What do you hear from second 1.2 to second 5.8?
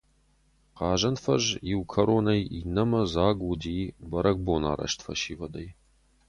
фӕз иу кӕронӕй иннӕмӕ дзаг уыди бӕрӕгбонарӕзт фӕсивӕдӕй.